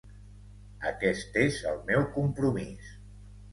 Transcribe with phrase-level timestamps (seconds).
[0.91, 2.93] Aquest és el meu compromís.